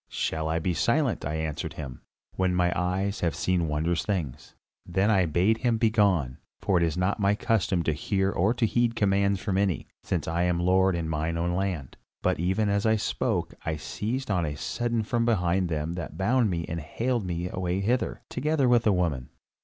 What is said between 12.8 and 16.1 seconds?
I spoke I was seized on a sudden from behind by them